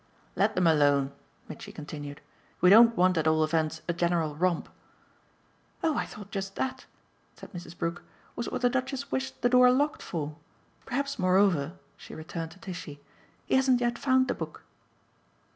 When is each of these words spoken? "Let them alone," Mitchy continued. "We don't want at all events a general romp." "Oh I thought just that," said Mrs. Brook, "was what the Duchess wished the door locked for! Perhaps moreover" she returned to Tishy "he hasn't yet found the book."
"Let 0.35 0.55
them 0.55 0.65
alone," 0.65 1.11
Mitchy 1.47 1.71
continued. 1.71 2.21
"We 2.59 2.71
don't 2.71 2.97
want 2.97 3.19
at 3.19 3.27
all 3.27 3.43
events 3.43 3.83
a 3.87 3.93
general 3.93 4.35
romp." 4.35 4.67
"Oh 5.83 5.95
I 5.95 6.07
thought 6.07 6.31
just 6.31 6.55
that," 6.55 6.87
said 7.35 7.53
Mrs. 7.53 7.77
Brook, 7.77 8.01
"was 8.35 8.49
what 8.49 8.61
the 8.61 8.69
Duchess 8.71 9.11
wished 9.11 9.43
the 9.43 9.49
door 9.49 9.71
locked 9.71 10.01
for! 10.01 10.37
Perhaps 10.87 11.19
moreover" 11.19 11.73
she 11.97 12.15
returned 12.15 12.49
to 12.49 12.59
Tishy 12.59 12.99
"he 13.45 13.53
hasn't 13.55 13.79
yet 13.79 13.99
found 13.99 14.27
the 14.27 14.33
book." 14.33 14.63